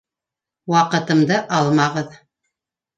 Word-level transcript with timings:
—Ваҡытымды 0.75 1.39
алмағыҙ. 1.61 2.21